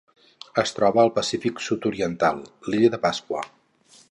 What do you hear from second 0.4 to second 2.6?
Es troba al Pacífic sud-oriental: